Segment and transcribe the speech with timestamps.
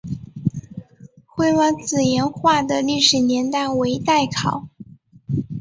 [1.27, 4.67] 灰湾子岩画的历史年代为待考。